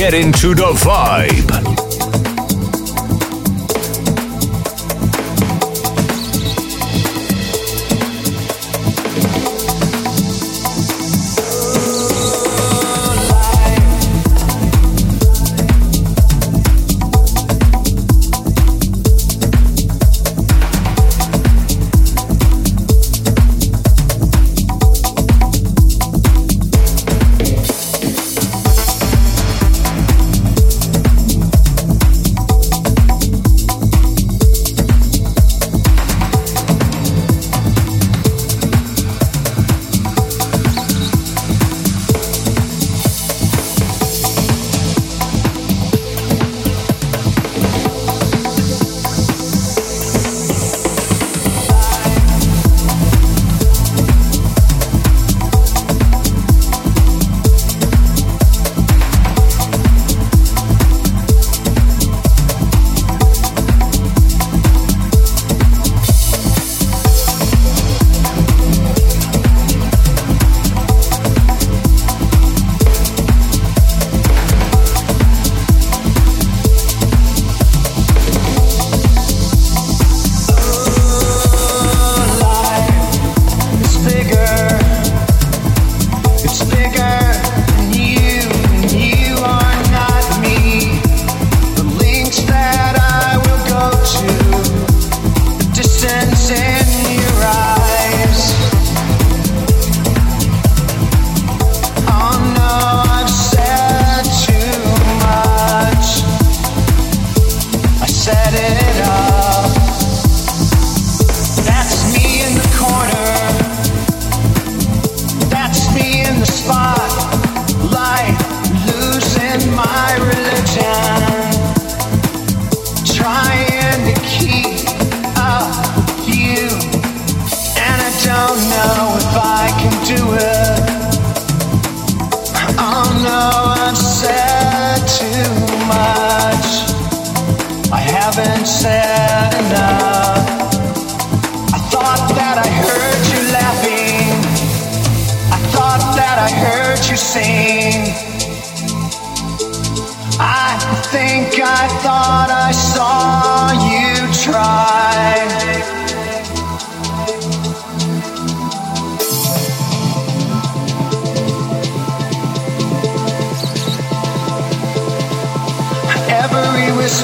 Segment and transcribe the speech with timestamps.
[0.00, 1.69] Get into the vibe.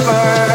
[0.06, 0.45] Whisper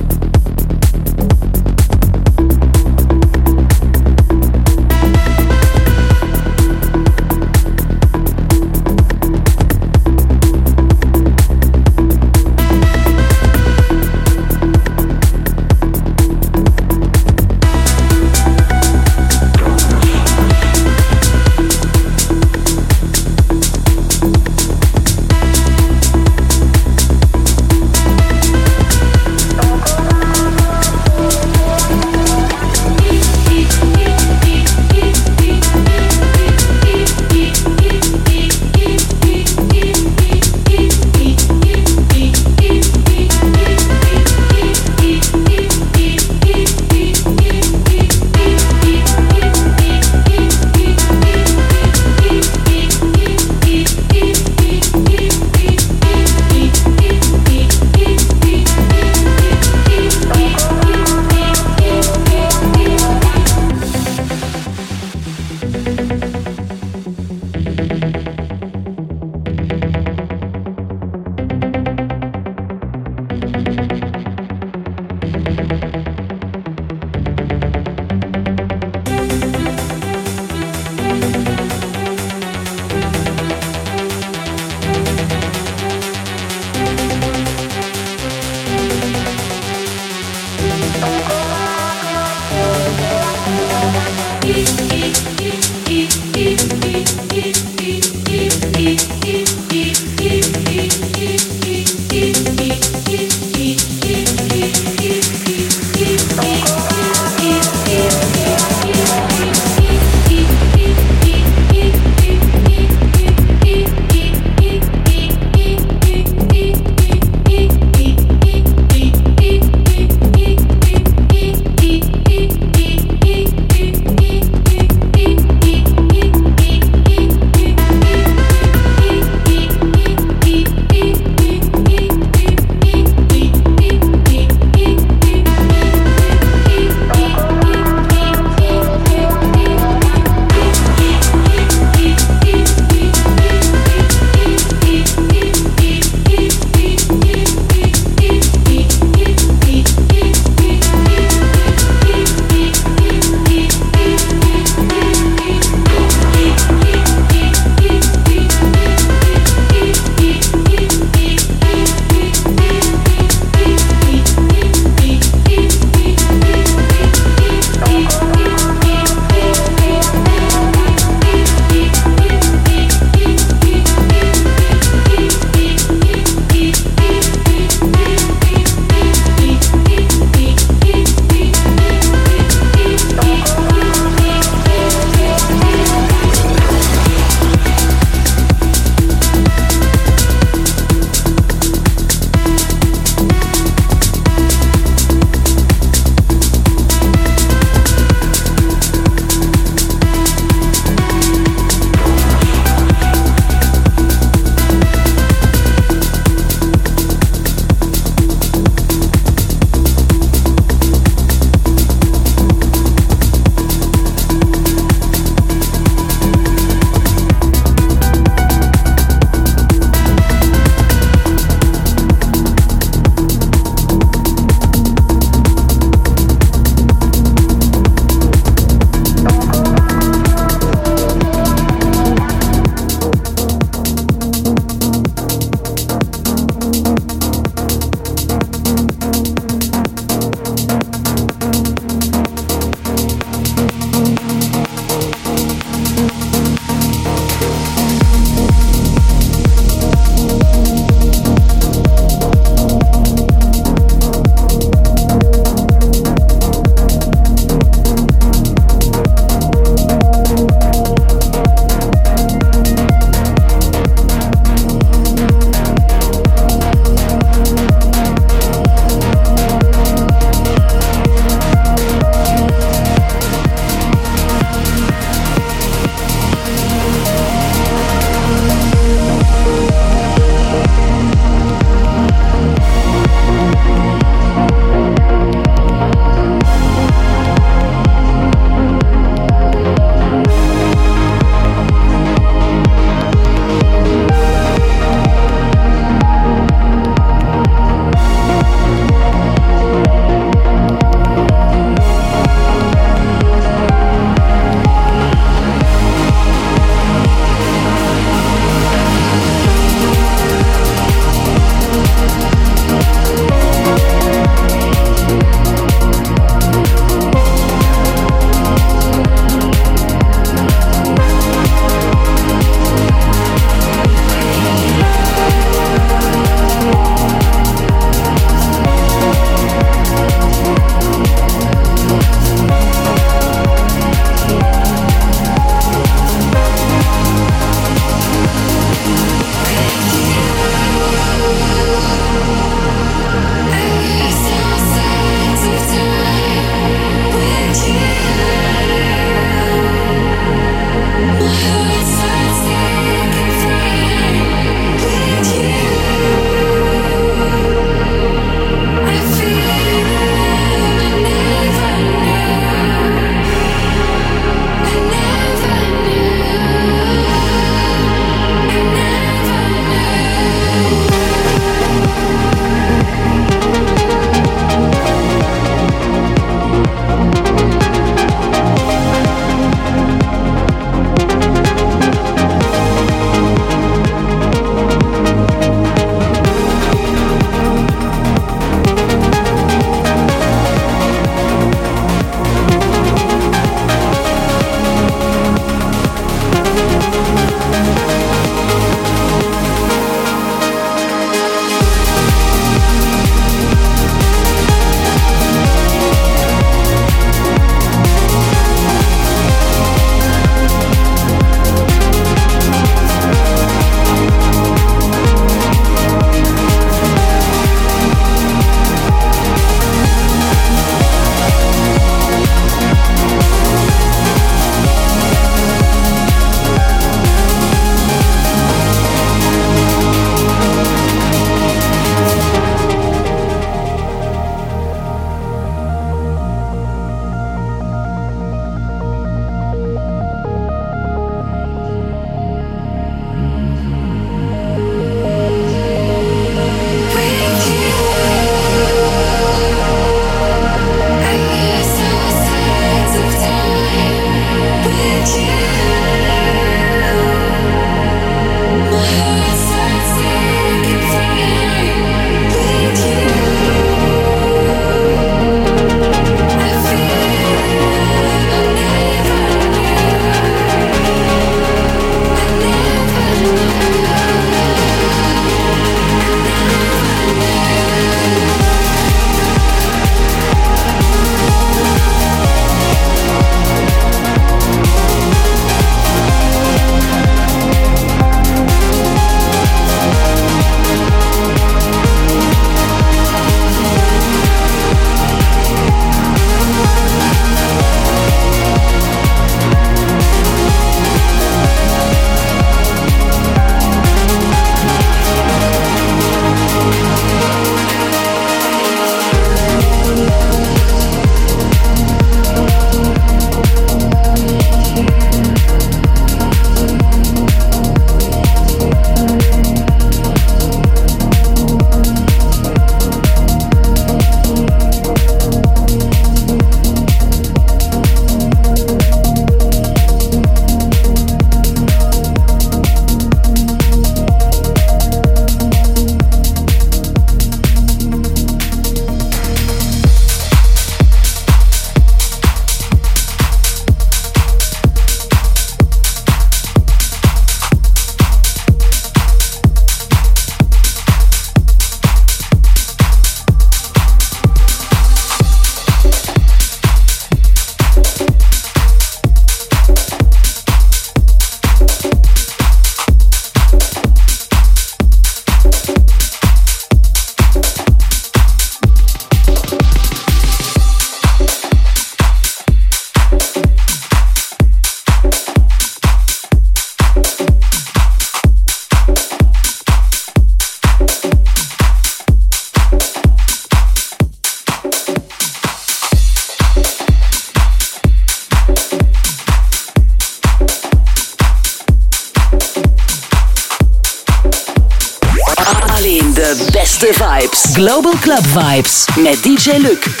[597.99, 600.00] Club Vibes met DJ Luc.